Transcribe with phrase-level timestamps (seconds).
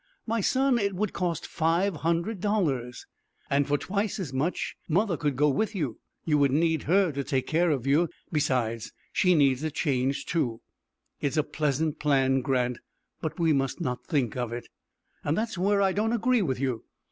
[0.25, 3.05] "My son, it would cost five hundred dollars."
[3.51, 7.23] "And for twice as much, mother, could go with you; you would need her to
[7.23, 8.09] take care of you.
[8.31, 10.61] Besides she needs a change, too."
[11.19, 12.79] "It is a pleasant plan, Grant;
[13.21, 14.65] but we must not think of it."
[15.23, 16.83] "That's where I don't agree with you.